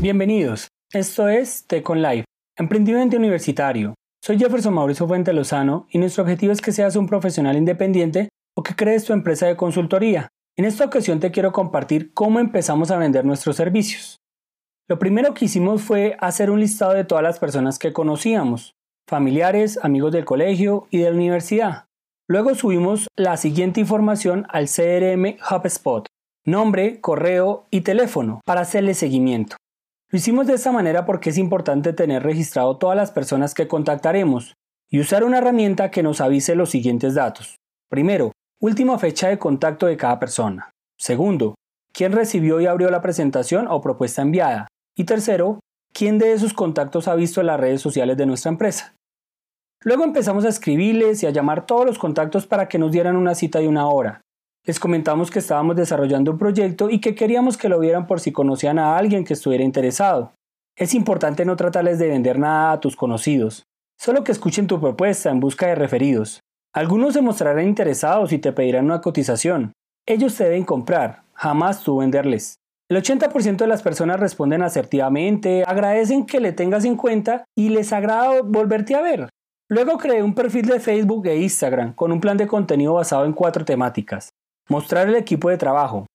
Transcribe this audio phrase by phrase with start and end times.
[0.00, 2.24] Bienvenidos, esto es Tecon Live,
[2.56, 3.94] emprendimiento universitario.
[4.22, 8.62] Soy Jefferson Mauricio Fuente Lozano y nuestro objetivo es que seas un profesional independiente o
[8.62, 10.28] que crees tu empresa de consultoría.
[10.56, 14.18] En esta ocasión te quiero compartir cómo empezamos a vender nuestros servicios.
[14.88, 18.77] Lo primero que hicimos fue hacer un listado de todas las personas que conocíamos,
[19.08, 21.84] familiares, amigos del colegio y de la universidad.
[22.28, 26.06] Luego subimos la siguiente información al CRM HubSpot,
[26.44, 29.56] nombre, correo y teléfono para hacerle seguimiento.
[30.10, 34.54] Lo hicimos de esta manera porque es importante tener registrado todas las personas que contactaremos
[34.90, 37.56] y usar una herramienta que nos avise los siguientes datos.
[37.90, 40.70] Primero, última fecha de contacto de cada persona.
[40.98, 41.54] Segundo,
[41.92, 44.68] quién recibió y abrió la presentación o propuesta enviada.
[44.96, 45.60] Y tercero,
[45.92, 48.94] quién de esos contactos ha visto las redes sociales de nuestra empresa.
[49.84, 53.36] Luego empezamos a escribirles y a llamar todos los contactos para que nos dieran una
[53.36, 54.22] cita de una hora.
[54.64, 58.32] Les comentamos que estábamos desarrollando un proyecto y que queríamos que lo vieran por si
[58.32, 60.32] conocían a alguien que estuviera interesado.
[60.76, 63.64] Es importante no tratarles de vender nada a tus conocidos,
[63.98, 66.40] solo que escuchen tu propuesta en busca de referidos.
[66.74, 69.72] Algunos se mostrarán interesados y te pedirán una cotización.
[70.06, 72.56] Ellos te deben comprar, jamás tú venderles.
[72.90, 77.92] El 80% de las personas responden asertivamente, agradecen que le tengas en cuenta y les
[77.92, 79.28] agrada volverte a ver.
[79.70, 83.32] Luego creé un perfil de Facebook e Instagram con un plan de contenido basado en
[83.32, 84.30] cuatro temáticas
[84.68, 86.06] mostrar el equipo de trabajo,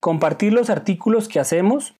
[0.00, 1.94] compartir los artículos que hacemos,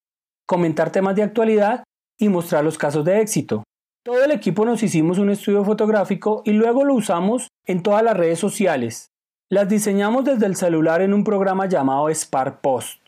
[0.46, 1.84] comentar temas de actualidad
[2.18, 3.64] y mostrar los casos de éxito.
[4.04, 8.16] Todo el equipo nos hicimos un estudio fotográfico y luego lo usamos en todas las
[8.16, 9.08] redes sociales.
[9.50, 13.00] Las diseñamos desde el celular en un programa llamado Spark Post.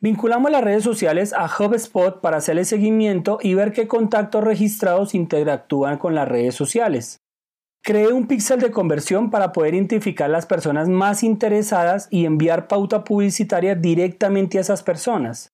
[0.00, 5.98] Vinculamos las redes sociales a HubSpot para hacerle seguimiento y ver qué contactos registrados interactúan
[5.98, 7.23] con las redes sociales.
[7.86, 13.04] Creé un píxel de conversión para poder identificar las personas más interesadas y enviar pauta
[13.04, 15.50] publicitaria directamente a esas personas.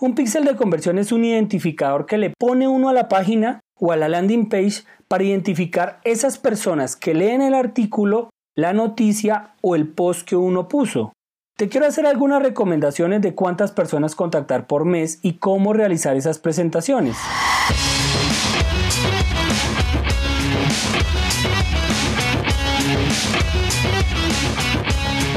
[0.00, 3.90] Un píxel de conversión es un identificador que le pone uno a la página o
[3.90, 9.74] a la landing page para identificar esas personas que leen el artículo, la noticia o
[9.74, 11.12] el post que uno puso.
[11.56, 16.38] Te quiero hacer algunas recomendaciones de cuántas personas contactar por mes y cómo realizar esas
[16.38, 17.16] presentaciones.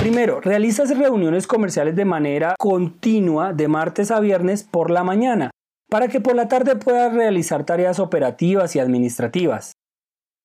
[0.08, 5.52] Primero, realizas reuniones comerciales de manera continua de martes a viernes por la mañana,
[5.90, 9.74] para que por la tarde puedas realizar tareas operativas y administrativas.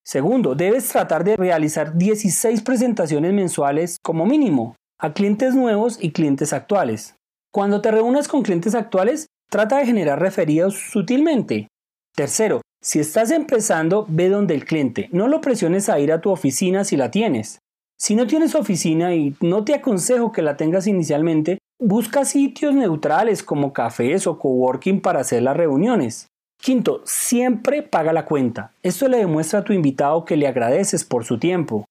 [0.04, 6.52] Segundo, debes tratar de realizar 16 presentaciones mensuales como mínimo a clientes nuevos y clientes
[6.52, 7.14] actuales.
[7.52, 11.68] Cuando te reúnas con clientes actuales, trata de generar referidos sutilmente.
[12.16, 15.08] Tercero, si estás empezando, ve donde el cliente.
[15.12, 17.61] No lo presiones a ir a tu oficina si la tienes.
[18.02, 23.44] Si no tienes oficina y no te aconsejo que la tengas inicialmente, busca sitios neutrales
[23.44, 26.26] como cafés o coworking para hacer las reuniones.
[26.60, 28.72] Quinto, siempre paga la cuenta.
[28.82, 31.84] Esto le demuestra a tu invitado que le agradeces por su tiempo.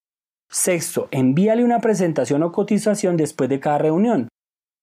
[0.50, 4.28] Sexto, envíale una presentación o cotización después de cada reunión.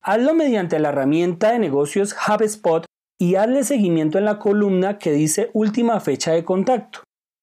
[0.01, 2.87] Hazlo mediante la herramienta de negocios HubSpot
[3.21, 7.01] y hazle seguimiento en la columna que dice última fecha de contacto.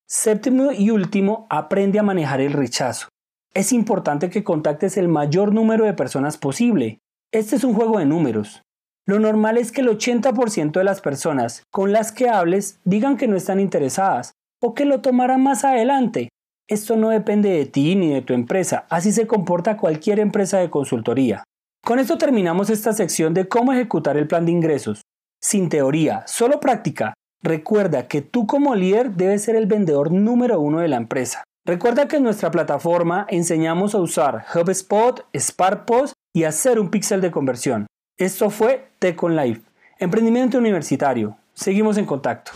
[0.07, 3.09] Séptimo y último, aprende a manejar el rechazo
[3.55, 6.99] es importante que contactes el mayor número de personas posible.
[7.31, 8.61] Este es un juego de números.
[9.07, 13.27] Lo normal es que el 80% de las personas con las que hables digan que
[13.27, 16.29] no están interesadas o que lo tomarán más adelante.
[16.67, 20.69] Esto no depende de ti ni de tu empresa, así se comporta cualquier empresa de
[20.69, 21.43] consultoría.
[21.83, 25.01] Con esto terminamos esta sección de cómo ejecutar el plan de ingresos.
[25.41, 27.13] Sin teoría, solo práctica.
[27.43, 31.43] Recuerda que tú como líder debes ser el vendedor número uno de la empresa.
[31.65, 37.31] Recuerda que en nuestra plataforma enseñamos a usar HubSpot, SparkPost y hacer un píxel de
[37.31, 37.87] conversión.
[38.17, 39.61] Esto fue Tech on Life,
[39.97, 41.37] emprendimiento universitario.
[41.55, 42.51] Seguimos en contacto.